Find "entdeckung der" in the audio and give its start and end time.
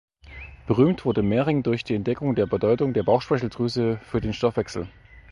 1.93-2.47